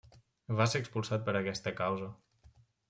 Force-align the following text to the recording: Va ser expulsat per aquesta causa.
Va 0.61 0.67
ser 0.71 0.81
expulsat 0.83 1.29
per 1.29 1.37
aquesta 1.41 1.77
causa. 1.85 2.13